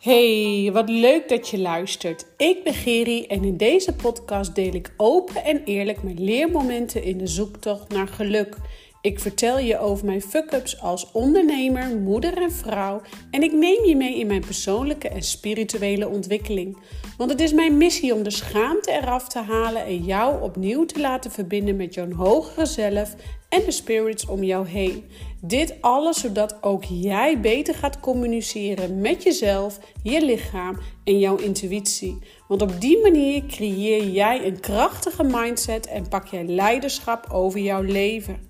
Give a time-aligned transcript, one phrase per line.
[0.00, 2.26] Hey, wat leuk dat je luistert.
[2.36, 7.18] Ik ben Geri en in deze podcast deel ik open en eerlijk mijn leermomenten in
[7.18, 8.56] de zoektocht naar geluk.
[9.02, 13.00] Ik vertel je over mijn fuck-ups als ondernemer, moeder en vrouw
[13.30, 16.76] en ik neem je mee in mijn persoonlijke en spirituele ontwikkeling.
[17.16, 21.00] Want het is mijn missie om de schaamte eraf te halen en jou opnieuw te
[21.00, 23.14] laten verbinden met jouw hogere zelf
[23.50, 25.04] en de spirits om jou heen.
[25.40, 32.18] Dit alles zodat ook jij beter gaat communiceren met jezelf, je lichaam en jouw intuïtie.
[32.48, 37.82] Want op die manier creëer jij een krachtige mindset en pak jij leiderschap over jouw
[37.82, 38.48] leven.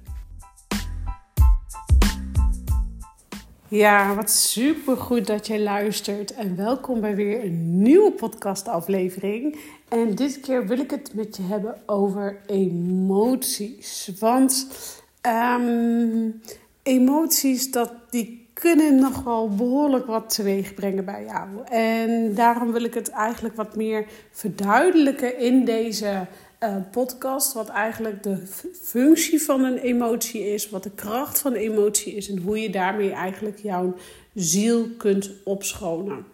[3.68, 9.58] Ja, wat super goed dat jij luistert en welkom bij weer een nieuwe podcastaflevering.
[9.90, 14.10] En dit keer wil ik het met je hebben over emoties.
[14.18, 14.66] Want
[15.26, 16.40] um,
[16.82, 21.48] emoties, dat, die kunnen nog wel behoorlijk wat teweeg brengen bij jou.
[21.64, 26.26] En daarom wil ik het eigenlijk wat meer verduidelijken in deze
[26.60, 27.52] uh, podcast.
[27.52, 28.46] Wat eigenlijk de
[28.82, 32.70] functie van een emotie is, wat de kracht van een emotie is en hoe je
[32.70, 33.94] daarmee eigenlijk jouw
[34.34, 36.24] ziel kunt opschonen.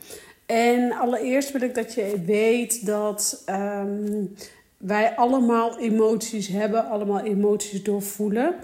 [0.47, 4.34] En allereerst wil ik dat je weet dat um,
[4.77, 8.55] wij allemaal emoties hebben, allemaal emoties doorvoelen.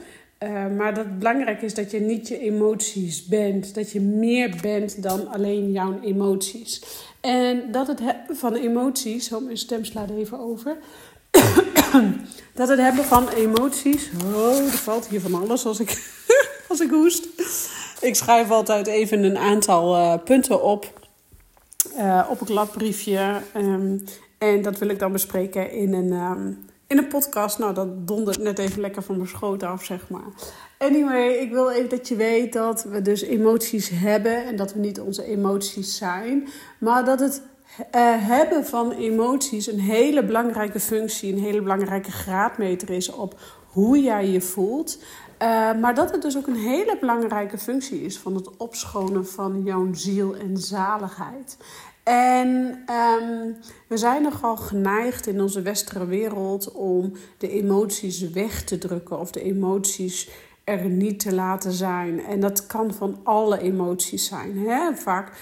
[0.42, 3.74] Uh, maar dat belangrijk is dat je niet je emoties bent.
[3.74, 6.82] Dat je meer bent dan alleen jouw emoties.
[7.20, 9.28] En dat het hebben van emoties.
[9.28, 10.76] Zo, mijn stem slaat even over.
[12.54, 14.10] dat het hebben van emoties.
[14.34, 16.22] Oh, er valt hier van alles als ik,
[16.68, 17.26] als ik hoest.
[18.00, 21.01] Ik schrijf altijd even een aantal uh, punten op.
[21.98, 23.40] Uh, op een kladbriefje.
[23.56, 24.04] Um,
[24.38, 26.12] en dat wil ik dan bespreken in een.
[26.12, 27.58] Um, in een podcast.
[27.58, 30.26] Nou, dat dondert net even lekker van mijn schoot af, zeg maar.
[30.78, 34.80] Anyway, ik wil even dat je weet dat we dus emoties hebben en dat we
[34.80, 37.42] niet onze emoties zijn, maar dat het
[37.78, 37.84] uh,
[38.26, 44.28] hebben van emoties een hele belangrijke functie, een hele belangrijke graadmeter is op hoe jij
[44.28, 44.98] je voelt.
[45.42, 49.62] Uh, maar dat het dus ook een hele belangrijke functie is van het opschonen van
[49.64, 51.56] jouw ziel en zaligheid.
[52.02, 52.48] En
[53.20, 53.56] um,
[53.88, 59.30] we zijn nogal geneigd in onze westerse wereld om de emoties weg te drukken of
[59.30, 60.30] de emoties
[60.64, 62.24] er niet te laten zijn.
[62.24, 64.58] En dat kan van alle emoties zijn.
[64.58, 64.94] Hè?
[64.94, 65.32] Vaak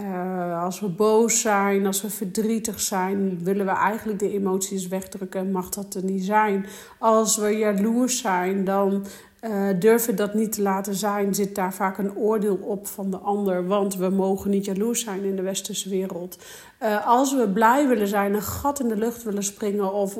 [0.00, 5.40] uh, als we boos zijn, als we verdrietig zijn, willen we eigenlijk de emoties wegdrukken
[5.40, 6.66] en mag dat er niet zijn.
[6.98, 9.04] Als we jaloers zijn, dan
[9.42, 13.16] uh, durven dat niet te laten zijn, zit daar vaak een oordeel op van de
[13.16, 13.66] ander.
[13.66, 16.38] Want we mogen niet jaloers zijn in de westerse wereld.
[16.82, 20.16] Uh, als we blij willen zijn, een gat in de lucht willen springen of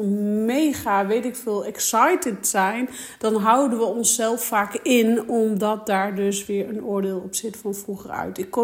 [0.47, 6.47] mega, weet ik veel, excited zijn, dan houden we onszelf vaak in, omdat daar dus
[6.47, 8.39] weer een oordeel op zit van vroeger uit.
[8.39, 8.57] Ik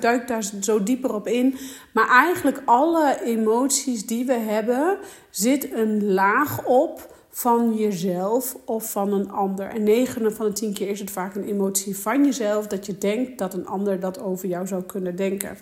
[0.00, 1.56] duik daar zo dieper op in.
[1.92, 4.98] Maar eigenlijk alle emoties die we hebben,
[5.30, 9.66] zit een laag op van jezelf of van een ander.
[9.68, 12.98] En 9 van de 10 keer is het vaak een emotie van jezelf dat je
[12.98, 15.56] denkt dat een ander dat over jou zou kunnen denken.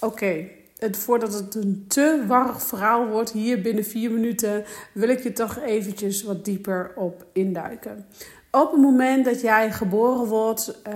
[0.00, 0.44] Oké,
[0.90, 5.58] voordat het een te warrig verhaal wordt, hier binnen 4 minuten, wil ik je toch
[5.58, 8.06] eventjes wat dieper op induiken.
[8.50, 10.94] Op het moment dat jij geboren wordt, uh,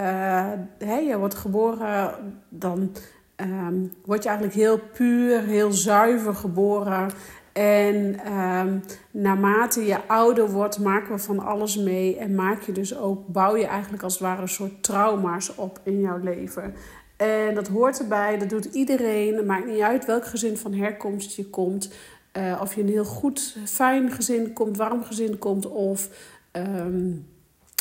[0.78, 2.14] hè, je wordt geboren,
[2.48, 2.92] dan
[3.36, 7.10] um, word je eigenlijk heel puur, heel zuiver geboren.
[7.56, 12.16] En um, naarmate je ouder wordt, maken we van alles mee.
[12.16, 15.80] En maak je dus ook, bouw je eigenlijk als het ware een soort trauma's op
[15.82, 16.74] in jouw leven.
[17.16, 19.36] En dat hoort erbij, dat doet iedereen.
[19.36, 21.94] Het maakt niet uit welk gezin van herkomst je komt.
[22.38, 25.66] Uh, of je een heel goed, fijn gezin komt, warm gezin komt.
[25.66, 26.08] Of
[26.52, 27.26] um,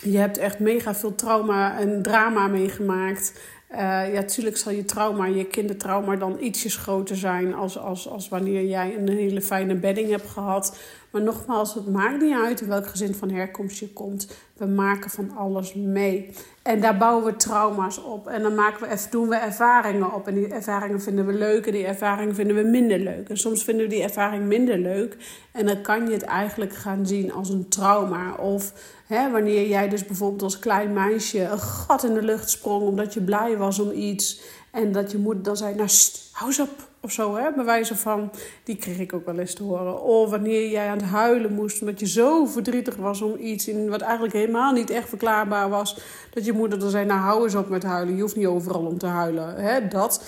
[0.03, 3.39] je hebt echt mega veel trauma en drama meegemaakt.
[3.75, 8.29] Uh, ja, natuurlijk zal je trauma, je kindertrauma dan ietsjes groter zijn als, als, als
[8.29, 10.77] wanneer jij een hele fijne bedding hebt gehad.
[11.15, 14.27] Maar nogmaals, het maakt niet uit in welk gezin van herkomst je komt.
[14.57, 16.29] We maken van alles mee.
[16.61, 18.27] En daar bouwen we trauma's op.
[18.27, 20.27] En dan maken we, doen we ervaringen op.
[20.27, 23.29] En die ervaringen vinden we leuk en die ervaringen vinden we minder leuk.
[23.29, 25.17] En soms vinden we die ervaring minder leuk.
[25.51, 28.33] En dan kan je het eigenlijk gaan zien als een trauma.
[28.33, 28.73] Of
[29.07, 33.13] hè, wanneer jij dus bijvoorbeeld als klein meisje een gat in de lucht sprong omdat
[33.13, 34.41] je blij was om iets.
[34.71, 35.89] En dat je moeder dan zei, nou,
[36.31, 38.31] hou eens op of zo, hè, wijze van,
[38.63, 40.01] die kreeg ik ook wel eens te horen.
[40.01, 43.89] Of wanneer jij aan het huilen moest, omdat je zo verdrietig was om iets, in,
[43.89, 45.99] wat eigenlijk helemaal niet echt verklaarbaar was,
[46.33, 48.85] dat je moeder dan zei, nou hou eens op met huilen, je hoeft niet overal
[48.85, 49.55] om te huilen.
[49.55, 50.23] Hè, dat,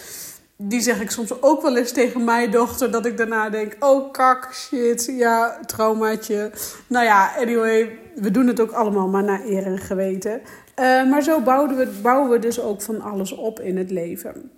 [0.56, 4.12] die zeg ik soms ook wel eens tegen mijn dochter, dat ik daarna denk, oh
[4.12, 6.52] kak, shit, ja, traumaatje.
[6.88, 10.42] Nou ja, anyway, we doen het ook allemaal maar naar eer en geweten.
[10.80, 14.52] Uh, maar zo bouwen we, bouwen we dus ook van alles op in het leven.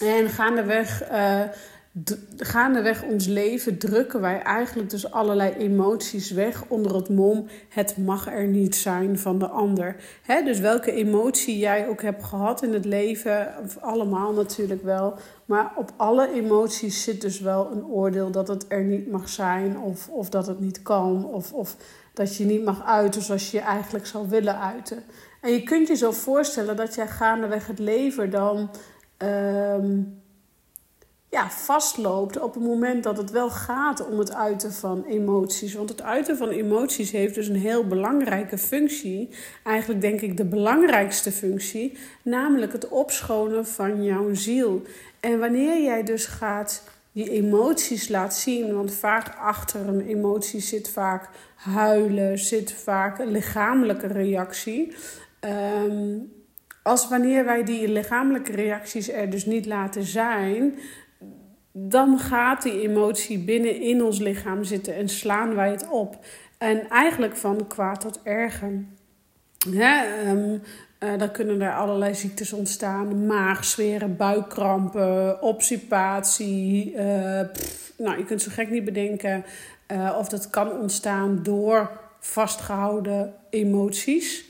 [0.00, 1.40] En gaandeweg, uh,
[2.36, 8.32] gaandeweg ons leven drukken wij eigenlijk dus allerlei emoties weg onder het mom: het mag
[8.32, 9.96] er niet zijn van de ander.
[10.22, 10.42] Hè?
[10.42, 15.14] Dus welke emotie jij ook hebt gehad in het leven, allemaal natuurlijk wel.
[15.44, 19.78] Maar op alle emoties zit dus wel een oordeel dat het er niet mag zijn,
[19.78, 21.76] of, of dat het niet kan, of, of
[22.14, 25.02] dat je niet mag uiten zoals je je eigenlijk zou willen uiten.
[25.40, 28.70] En je kunt je zo voorstellen dat jij gaandeweg het leven dan
[29.16, 30.00] ehm,
[31.34, 35.74] ja, vastloopt op het moment dat het wel gaat om het uiten van emoties.
[35.74, 39.28] Want het uiten van emoties heeft dus een heel belangrijke functie.
[39.64, 44.82] Eigenlijk denk ik de belangrijkste functie, namelijk het opschonen van jouw ziel.
[45.20, 46.82] En wanneer jij dus gaat
[47.12, 53.30] die emoties laat zien, want vaak achter een emotie zit vaak huilen, zit vaak een
[53.30, 54.92] lichamelijke reactie.
[55.40, 56.16] Ehm,
[56.84, 60.74] als wanneer wij die lichamelijke reacties er dus niet laten zijn,
[61.72, 66.18] dan gaat die emotie binnen in ons lichaam zitten en slaan wij het op.
[66.58, 68.84] En eigenlijk van kwaad tot erger.
[69.70, 70.62] Hè, um,
[70.98, 76.92] dan kunnen er allerlei ziektes ontstaan: maagzweren, buikkrampen, obstipatie.
[76.92, 77.00] Uh,
[77.98, 79.44] nou, je kunt zo gek niet bedenken
[79.92, 81.90] uh, of dat kan ontstaan door
[82.20, 84.44] vastgehouden emoties.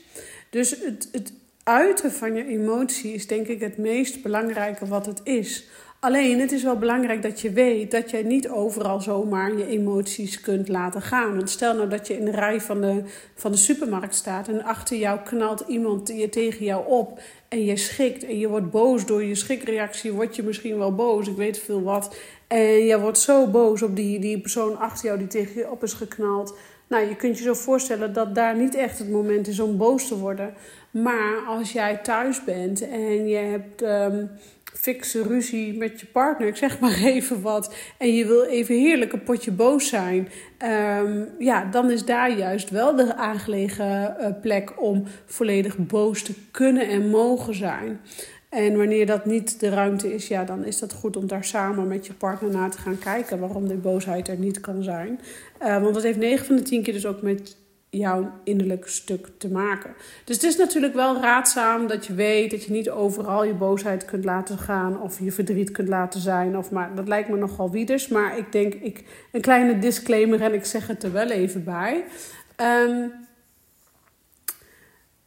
[0.49, 1.33] Dus het, het
[1.65, 5.67] uiten van je emotie is denk ik het meest belangrijke wat het is.
[5.99, 10.41] Alleen het is wel belangrijk dat je weet dat je niet overal zomaar je emoties
[10.41, 11.35] kunt laten gaan.
[11.35, 13.03] Want stel nou dat je in de rij van de,
[13.35, 17.19] van de supermarkt staat en achter jou knalt iemand je tegen jou op
[17.49, 21.27] en je schikt en je wordt boos door je schrikreactie, word je misschien wel boos,
[21.27, 22.15] ik weet veel wat.
[22.47, 25.83] En je wordt zo boos op die, die persoon achter jou die tegen je op
[25.83, 26.57] is geknald.
[26.87, 30.07] Nou, je kunt je zo voorstellen dat daar niet echt het moment is om boos
[30.07, 30.53] te worden.
[31.03, 34.29] Maar als jij thuis bent en je hebt um,
[34.63, 39.13] fikse ruzie met je partner, ik zeg maar even wat, en je wil even heerlijk
[39.13, 40.29] een potje boos zijn,
[40.99, 46.33] um, ja, dan is daar juist wel de aangelegen uh, plek om volledig boos te
[46.51, 47.99] kunnen en mogen zijn.
[48.49, 51.87] En wanneer dat niet de ruimte is, ja, dan is dat goed om daar samen
[51.87, 55.19] met je partner naar te gaan kijken waarom die boosheid er niet kan zijn.
[55.61, 57.57] Uh, want dat heeft 9 van de 10 keer dus ook met
[57.89, 59.95] jouw innerlijk stuk te maken.
[60.23, 64.05] Dus het is natuurlijk wel raadzaam dat je weet dat je niet overal je boosheid
[64.05, 66.57] kunt laten gaan of je verdriet kunt laten zijn.
[66.57, 68.07] Of maar dat lijkt me nogal wieders.
[68.07, 72.03] Maar ik denk, ik, een kleine disclaimer en ik zeg het er wel even bij.
[72.57, 73.11] Um,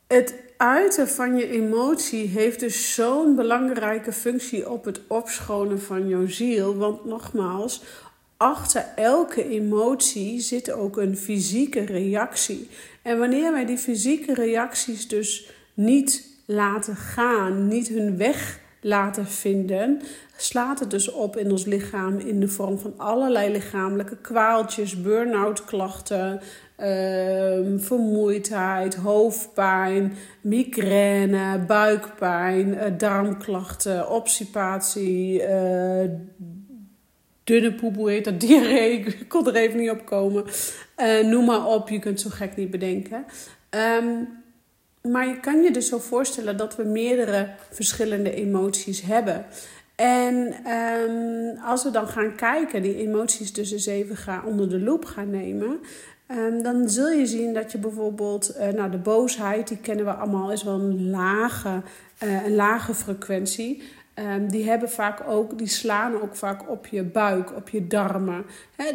[0.07, 6.27] het uiten van je emotie heeft dus zo'n belangrijke functie op het opschonen van jouw
[6.27, 6.77] ziel.
[6.77, 7.83] Want nogmaals,
[8.39, 12.69] achter elke emotie zit ook een fysieke reactie.
[13.03, 20.01] En wanneer wij die fysieke reacties dus niet laten gaan, niet hun weg laten vinden,
[20.37, 25.65] slaat het dus op in ons lichaam in de vorm van allerlei lichamelijke kwaaltjes, burn-out
[25.65, 26.41] klachten,
[26.81, 36.11] uh, vermoeidheid, hoofdpijn, migraine, buikpijn, uh, darmklachten, obstipatie, uh,
[37.49, 40.45] dunne poep, hoe heet dat, diarree, ik kon er even niet op komen.
[40.97, 43.25] Uh, noem maar op, je kunt zo gek niet bedenken.
[43.71, 44.29] Um,
[45.03, 49.47] maar je kan je dus zo voorstellen dat we meerdere verschillende emoties hebben.
[49.97, 54.81] En um, als we dan gaan kijken, die emoties dus eens even gaan onder de
[54.81, 55.81] loep gaan nemen,
[56.29, 60.13] um, dan zul je zien dat je bijvoorbeeld, uh, nou de boosheid, die kennen we
[60.13, 61.83] allemaal, is wel een lage,
[62.25, 63.83] uh, een lage frequentie.
[64.19, 68.45] Um, die hebben vaak ook, die slaan ook vaak op je buik, op je darmen.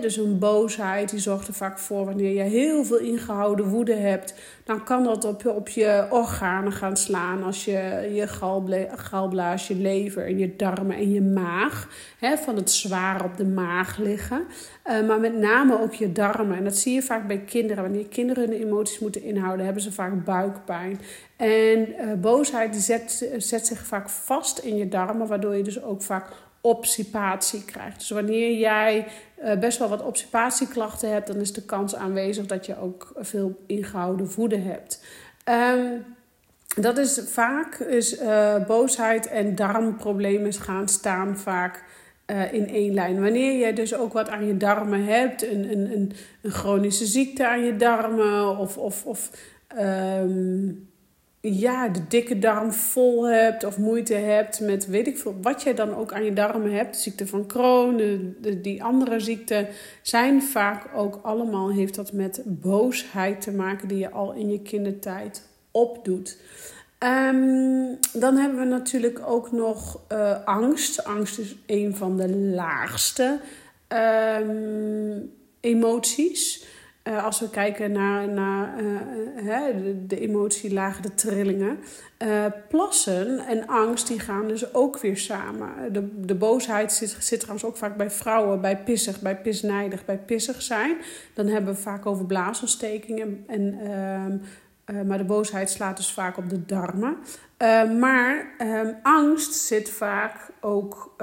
[0.02, 4.36] Dus een boosheid, die zorgt er vaak voor wanneer je heel veel ingehouden woede hebt.
[4.64, 7.44] Dan kan dat op je, organen gaan slaan.
[7.44, 8.28] Als je je
[8.98, 11.88] galblaas, je lever en je darmen en je maag.
[12.20, 14.46] He, van het zwaar op de maag liggen.
[14.86, 16.58] Uh, maar met name ook je darmen.
[16.58, 17.84] En dat zie je vaak bij kinderen.
[17.84, 21.00] Wanneer kinderen hun emoties moeten inhouden, hebben ze vaak buikpijn.
[21.36, 26.02] En uh, boosheid zet, zet zich vaak vast in je darmen, waardoor je dus ook
[26.02, 26.30] vaak
[26.66, 28.00] obstipatie krijgt.
[28.00, 29.08] Dus wanneer jij
[29.44, 33.64] uh, best wel wat obstipatieklachten hebt, dan is de kans aanwezig dat je ook veel
[33.68, 35.04] ingehouden voeden hebt.
[35.50, 36.06] Um,
[36.76, 41.84] dat is vaak, is, uh, boosheid en darmproblemen gaan staan vaak
[42.28, 43.22] uh, in één lijn.
[43.22, 47.64] Wanneer je dus ook wat aan je darmen hebt, een, een, een, chronische ziekte aan
[47.64, 49.30] je darmen of, of, of
[49.80, 50.90] um,
[51.50, 55.74] ja, de dikke darm vol hebt of moeite hebt met weet ik veel, wat jij
[55.74, 57.98] dan ook aan je darmen hebt, de ziekte van Crohn,
[58.42, 59.68] de, die andere ziekten,
[60.02, 64.62] zijn vaak ook allemaal, heeft dat met boosheid te maken die je al in je
[64.62, 66.38] kindertijd opdoet.
[66.98, 71.04] Ehm, dan hebben we natuurlijk ook nog uh, angst.
[71.04, 73.40] Angst is een van de laagste
[74.40, 76.66] um, emoties.
[77.04, 81.80] Uh, als we kijken naar, naar uh, de, de emotielagen, de trillingen.
[82.26, 85.94] Uh, plassen en angst die gaan dus ook weer samen.
[85.94, 90.18] De, de boosheid zit, zit trouwens ook vaak bij vrouwen, bij pissig, bij pisnijdig, bij
[90.18, 90.98] pissig zijn.
[91.34, 93.44] Dan hebben we vaak over blaasontstekingen.
[93.48, 97.18] En, ehm, maar de boosheid slaat dus vaak op de darmen.
[98.00, 101.16] maar um, angst zit vaak ook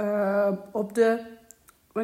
[0.72, 1.38] op de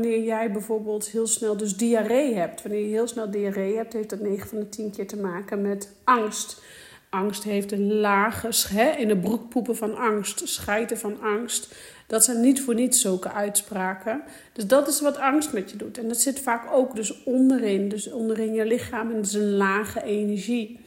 [0.00, 2.62] wanneer jij bijvoorbeeld heel snel dus diarree hebt.
[2.62, 5.62] Wanneer je heel snel diarree hebt, heeft dat 9 van de 10 keer te maken
[5.62, 6.62] met angst.
[7.10, 11.74] Angst heeft een lage, hè, in de broekpoepen van angst, schijten van angst.
[12.06, 14.22] Dat zijn niet voor niets zulke uitspraken.
[14.52, 15.98] Dus dat is wat angst met je doet.
[15.98, 19.10] En dat zit vaak ook dus onderin, dus onderin je lichaam.
[19.10, 20.80] En dat is een lage energie.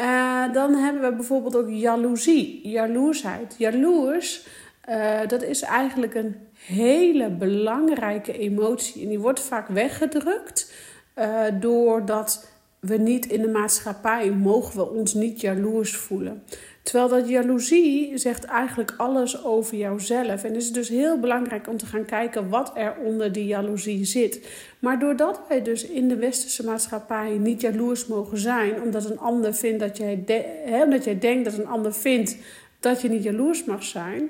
[0.00, 3.54] Uh, dan hebben we bijvoorbeeld ook jaloezie, jaloersheid.
[3.58, 4.46] Jaloers,
[4.88, 9.02] uh, dat is eigenlijk een hele belangrijke emotie.
[9.02, 10.72] En die wordt vaak weggedrukt
[11.18, 16.42] uh, doordat we niet in de maatschappij mogen we ons niet jaloers voelen.
[16.82, 20.44] Terwijl dat jaloezie zegt eigenlijk alles over jouzelf.
[20.44, 24.04] En het is dus heel belangrijk om te gaan kijken wat er onder die jaloezie
[24.04, 24.48] zit.
[24.78, 29.54] Maar doordat wij dus in de westerse maatschappij niet jaloers mogen zijn, omdat een ander
[29.54, 30.24] vindt dat jij,
[30.64, 32.36] hè, omdat jij denkt dat een ander vindt
[32.80, 34.28] dat je niet jaloers mag zijn,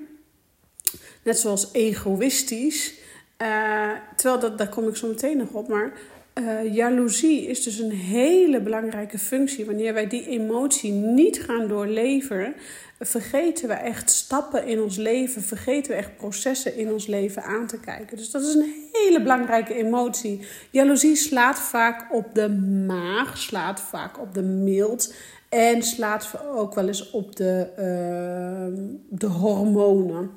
[1.25, 2.95] net zoals egoïstisch.
[3.43, 5.93] Uh, terwijl, dat, daar kom ik zo meteen nog op, maar
[6.35, 9.67] uh, jaloezie is dus een hele belangrijke functie.
[9.67, 12.55] Wanneer wij die emotie niet gaan doorleven,
[13.01, 17.67] vergeten we echt stappen in ons leven, vergeten we echt processen in ons leven aan
[17.67, 18.17] te kijken.
[18.17, 20.47] Dus dat is een hele belangrijke emotie.
[20.71, 22.49] Jaloezie slaat vaak op de
[22.87, 25.15] maag, slaat vaak op de mild
[25.55, 30.31] en slaat ook wel eens op de, uh, de hormonen.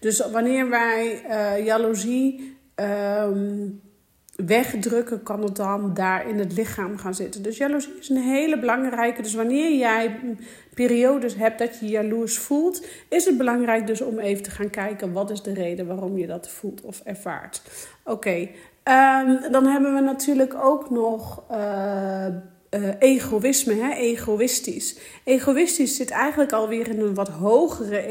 [0.00, 3.28] Dus wanneer wij uh, jaloezie uh,
[4.36, 7.42] wegdrukken, kan het dan daar in het lichaam gaan zitten.
[7.42, 9.22] Dus jaloezie is een hele belangrijke.
[9.22, 10.20] Dus wanneer jij
[10.74, 15.12] periodes hebt dat je jaloers voelt, is het belangrijk dus om even te gaan kijken
[15.12, 17.62] wat is de reden waarom je dat voelt of ervaart.
[18.04, 18.48] Oké,
[18.82, 22.26] ehm, dan hebben we natuurlijk ook nog uh,
[22.74, 23.94] uh, egoïsme, hè?
[23.94, 24.96] egoïstisch.
[25.24, 28.06] Egoïstisch zit eigenlijk alweer in een wat hogere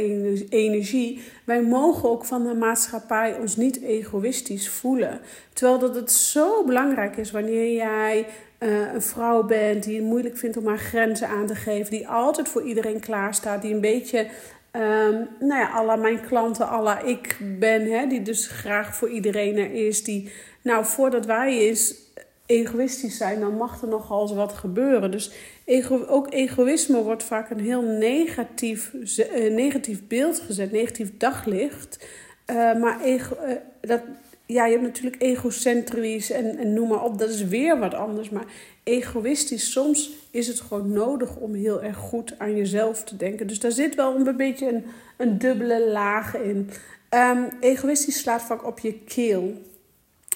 [0.50, 1.24] energie.
[1.44, 5.20] Wij mogen ook van de maatschappij ons niet egoïstisch voelen.
[5.54, 8.26] Terwijl dat het zo belangrijk is wanneer jij
[8.60, 12.08] uh, een vrouw bent die het moeilijk vindt om haar grenzen aan te geven, die
[12.08, 14.28] altijd voor iedereen klaar staat, die een beetje
[14.76, 19.58] Um, nou ja, alla mijn klanten, alla ik ben, hè, die dus graag voor iedereen
[19.58, 20.04] er is.
[20.04, 21.96] Die, nou, voordat wij eens
[22.46, 25.12] egoïstisch zijn, dan mag er nogal wat gebeuren.
[25.12, 25.32] Dus
[25.66, 32.06] ego, ook egoïsme wordt vaak een heel negatief, uh, negatief beeld gezet, negatief daglicht.
[32.52, 34.02] Uh, maar ego, uh, dat,
[34.46, 38.30] ja, je hebt natuurlijk egocentrisch en, en noem maar op, dat is weer wat anders.
[38.30, 38.46] Maar
[38.84, 43.48] egoïstisch, soms is het gewoon nodig om heel erg goed aan jezelf te denken.
[43.48, 44.86] Dus daar zit wel een beetje een,
[45.18, 46.70] een dubbele laag in.
[47.10, 49.54] Um, egoïstisch slaat vaak op je keel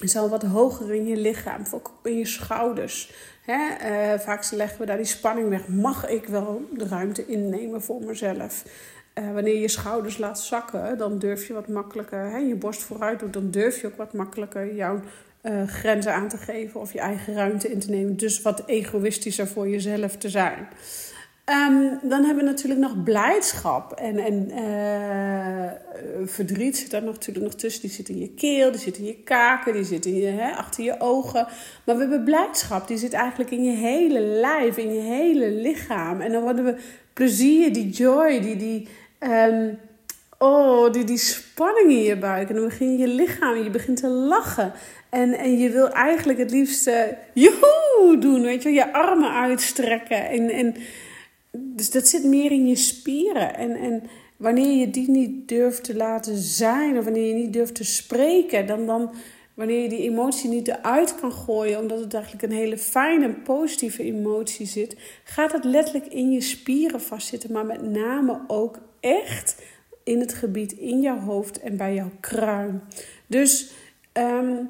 [0.01, 3.12] is al wat hoger in je lichaam, ook in je schouders.
[3.42, 3.60] Hè?
[4.13, 5.68] Uh, vaak leggen we daar die spanning weg.
[5.68, 8.63] Mag ik wel de ruimte innemen voor mezelf?
[9.13, 13.20] Uh, wanneer je schouders laat zakken, dan durf je wat makkelijker, hè, je borst vooruit
[13.20, 15.00] doet, dan durf je ook wat makkelijker jouw
[15.44, 18.18] uh, grenzen aan te geven of je eigen ruimte in te nemen.
[18.18, 20.68] Dus wat egoïstischer voor jezelf te zijn.
[21.50, 25.72] Um, dan hebben we natuurlijk nog blijdschap en, en uh,
[26.25, 27.82] verdriet zit daar natuurlijk nog tussen.
[27.82, 30.51] Die zit in je keel, die zit in je kaken, die zit in je, hè,
[30.51, 31.48] achter je ogen.
[31.86, 36.22] Maar we hebben blijdschap, die zit eigenlijk in je hele lijf, in je hele lichaam.
[36.22, 36.75] En dan worden we
[37.13, 38.88] plezier, die joy, die, die,
[39.20, 39.80] um,
[40.38, 42.50] oh, die, die spanning in je buik.
[42.50, 44.72] En dan begin je lichaam, je begint te lachen.
[45.10, 47.01] En, en je wil eigenlijk het liefst uh,
[47.34, 50.50] joehoe doen, weet je je armen uitstrekken en...
[50.50, 50.75] en
[51.59, 53.55] dus dat zit meer in je spieren.
[53.55, 54.03] En, en
[54.37, 58.67] wanneer je die niet durft te laten zijn, of wanneer je niet durft te spreken,
[58.67, 59.11] dan, dan
[59.53, 64.03] wanneer je die emotie niet eruit kan gooien, omdat het eigenlijk een hele fijne positieve
[64.03, 69.61] emotie zit, gaat het letterlijk in je spieren vastzitten, maar met name ook echt
[70.03, 72.81] in het gebied in jouw hoofd en bij jouw kruin.
[73.27, 73.71] Dus
[74.13, 74.69] um,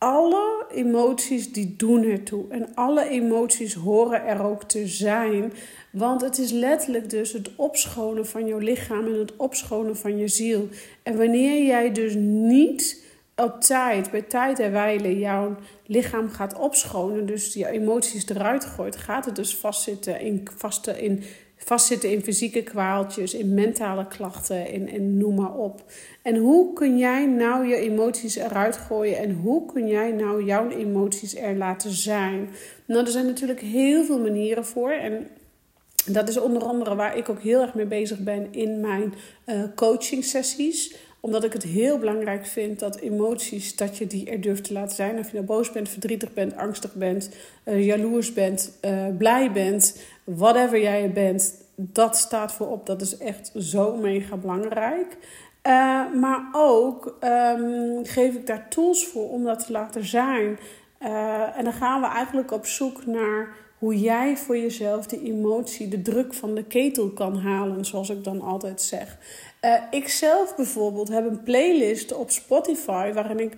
[0.00, 2.44] alle emoties die doen ertoe.
[2.48, 5.52] En alle emoties horen er ook te zijn.
[5.92, 10.28] Want het is letterlijk dus het opschonen van jouw lichaam en het opschonen van je
[10.28, 10.68] ziel.
[11.02, 13.04] En wanneer jij dus niet
[13.36, 18.96] op tijd, bij tijd en wijle, jouw lichaam gaat opschonen, dus je emoties eruit gooit,
[18.96, 21.22] gaat het dus vastzitten in, vaste in
[21.64, 25.82] vastzitten in fysieke kwaaltjes, in mentale klachten en, en noem maar op.
[26.22, 30.70] En hoe kun jij nou je emoties eruit gooien en hoe kun jij nou jouw
[30.70, 32.48] emoties er laten zijn?
[32.84, 35.26] Nou, er zijn natuurlijk heel veel manieren voor en
[36.06, 39.14] dat is onder andere waar ik ook heel erg mee bezig ben in mijn
[39.46, 44.40] uh, coaching sessies omdat ik het heel belangrijk vind dat emoties, dat je die er
[44.40, 45.18] durft te laten zijn.
[45.18, 47.30] Of je nou boos bent, verdrietig bent, angstig bent,
[47.64, 50.02] uh, jaloers bent, uh, blij bent,
[50.36, 51.54] whatever jij bent.
[51.76, 52.86] Dat staat voorop.
[52.86, 55.16] Dat is echt zo mega belangrijk.
[55.66, 60.58] Uh, maar ook um, geef ik daar tools voor om dat te laten zijn.
[61.56, 63.48] en dan gaan we eigenlijk op zoek naar
[63.80, 68.24] hoe jij voor jezelf de emotie, de druk van de ketel kan halen, zoals ik
[68.24, 69.18] dan altijd zeg.
[69.64, 73.56] Uh, ik zelf bijvoorbeeld heb een playlist op Spotify waarin ik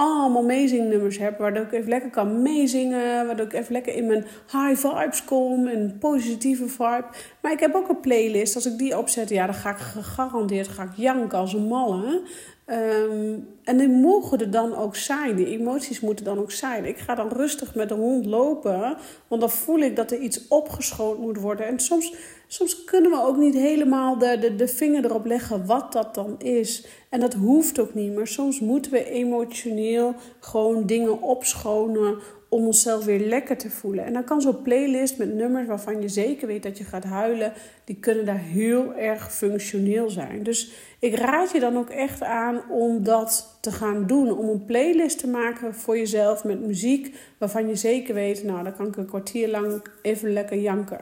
[0.00, 1.38] allemaal nummers heb.
[1.38, 3.26] Waardoor ik even lekker kan meezingen.
[3.26, 5.66] Waardoor ik even lekker in mijn high vibes kom.
[5.66, 7.04] Een positieve vibe.
[7.40, 8.54] Maar ik heb ook een playlist.
[8.54, 12.22] Als ik die opzet, ja, dan ga ik gegarandeerd ga ik janken als een malle.
[12.72, 15.36] Um, en die mogen er dan ook zijn.
[15.36, 16.84] Die emoties moeten dan ook zijn.
[16.84, 18.96] Ik ga dan rustig met de hond lopen.
[19.28, 21.66] Want dan voel ik dat er iets opgeschoond moet worden.
[21.66, 22.14] En soms,
[22.46, 26.38] soms kunnen we ook niet helemaal de, de, de vinger erop leggen wat dat dan
[26.38, 26.86] is.
[27.08, 28.14] En dat hoeft ook niet.
[28.14, 32.18] Maar soms moeten we emotioneel gewoon dingen opschonen
[32.50, 34.04] om onszelf weer lekker te voelen.
[34.04, 37.52] En dan kan zo'n playlist met nummers waarvan je zeker weet dat je gaat huilen,
[37.84, 40.42] die kunnen daar heel erg functioneel zijn.
[40.42, 44.38] Dus ik raad je dan ook echt aan om dat te gaan doen.
[44.38, 48.76] Om een playlist te maken voor jezelf met muziek waarvan je zeker weet, nou dan
[48.76, 51.00] kan ik een kwartier lang even lekker janken.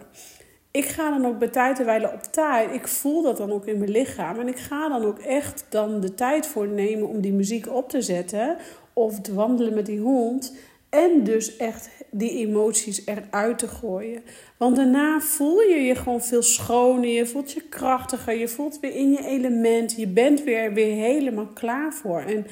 [0.71, 2.75] Ik ga dan ook bij tijd en op tijd.
[2.75, 4.39] Ik voel dat dan ook in mijn lichaam.
[4.39, 7.89] En ik ga dan ook echt dan de tijd voor nemen om die muziek op
[7.89, 8.57] te zetten.
[8.93, 10.55] Of te wandelen met die hond.
[10.91, 14.23] En dus echt die emoties eruit te gooien.
[14.57, 17.09] Want daarna voel je je gewoon veel schoner.
[17.09, 18.35] Je voelt je krachtiger.
[18.35, 19.97] Je voelt weer in je element.
[19.97, 22.21] Je bent weer, weer helemaal klaar voor.
[22.21, 22.47] En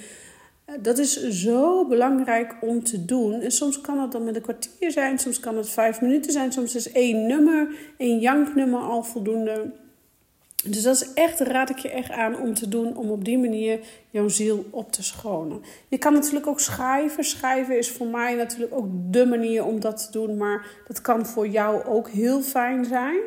[0.64, 3.40] eh, dat is zo belangrijk om te doen.
[3.40, 5.18] En soms kan het dan met een kwartier zijn.
[5.18, 6.52] Soms kan het vijf minuten zijn.
[6.52, 9.72] Soms is één nummer, één janknummer al voldoende.
[10.68, 13.38] Dus dat is echt, raad ik je echt aan om te doen, om op die
[13.38, 15.62] manier jouw ziel op te schonen.
[15.88, 17.24] Je kan natuurlijk ook schrijven.
[17.24, 21.26] Schrijven is voor mij natuurlijk ook de manier om dat te doen, maar dat kan
[21.26, 23.18] voor jou ook heel fijn zijn.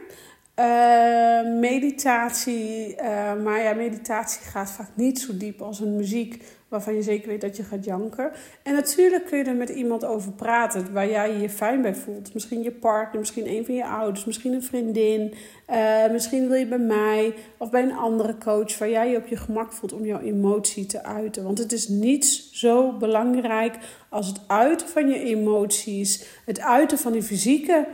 [0.60, 6.96] Uh, meditatie, uh, maar ja, meditatie gaat vaak niet zo diep als een muziek waarvan
[6.96, 8.32] je zeker weet dat je gaat janken.
[8.64, 12.34] En natuurlijk kun je er met iemand over praten waar jij je fijn bij voelt.
[12.34, 15.34] Misschien je partner, misschien een van je ouders, misschien een vriendin.
[15.70, 19.28] Uh, misschien wil je bij mij of bij een andere coach waar jij je op
[19.28, 21.44] je gemak voelt om jouw emotie te uiten.
[21.44, 23.78] Want het is niets zo belangrijk
[24.10, 27.88] als het uiten van je emoties, het uiten van die fysieke,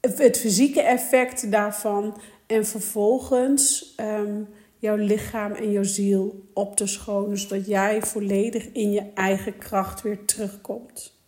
[0.00, 2.16] het fysieke effect daarvan.
[2.46, 3.94] En vervolgens.
[4.00, 4.48] Um,
[4.80, 10.02] jouw lichaam en jouw ziel op te schonen, zodat jij volledig in je eigen kracht
[10.02, 11.18] weer terugkomt.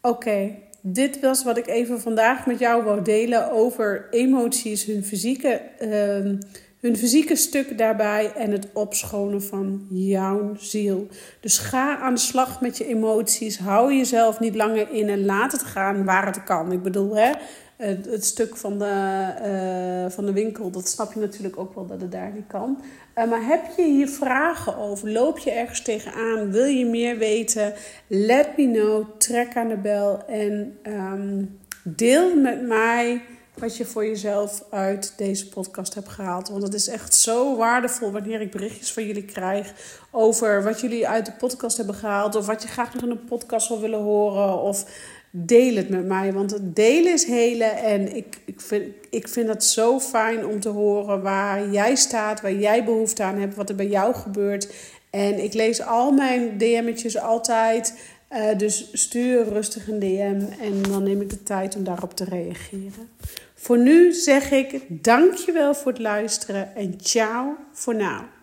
[0.00, 5.60] Oké, dit was wat ik even vandaag met jou wou delen over emoties, hun fysieke,
[5.80, 6.38] uh,
[6.80, 11.06] hun fysieke stuk daarbij en het opschonen van jouw ziel.
[11.40, 13.58] Dus ga aan de slag met je emoties.
[13.58, 16.72] Hou jezelf niet langer in en laat het gaan waar het kan.
[16.72, 17.32] Ik bedoel, hè,
[17.76, 22.00] het, stuk van de, uh, van de winkel, dat snap je natuurlijk ook wel dat
[22.00, 22.82] het daar niet kan.
[23.14, 25.10] Uh, maar heb je hier vragen over?
[25.10, 26.50] Loop je ergens tegenaan?
[26.50, 27.74] Wil je meer weten?
[28.06, 29.04] Let me know.
[29.18, 33.22] Trek aan de bel en um, deel met mij
[33.58, 36.48] wat je voor jezelf uit deze podcast hebt gehaald.
[36.48, 39.72] Want het is echt zo waardevol wanneer ik berichtjes van jullie krijg
[40.10, 42.34] over wat jullie uit de podcast hebben gehaald.
[42.34, 44.60] Of wat je graag nog in een podcast wil willen horen.
[44.60, 44.84] Of
[45.30, 46.32] deel het met mij.
[46.32, 47.76] Want het delen is helen.
[47.76, 52.40] En ik, ik, vind, ik vind het zo fijn om te horen waar jij staat,
[52.40, 54.74] waar jij behoefte aan hebt, wat er bij jou gebeurt.
[55.10, 57.94] En ik lees al mijn DM'tjes altijd.
[58.32, 62.24] Uh, dus stuur rustig een DM en dan neem ik de tijd om daarop te
[62.24, 63.08] reageren.
[63.54, 68.34] Voor nu zeg ik dankjewel voor het luisteren en ciao voor nu.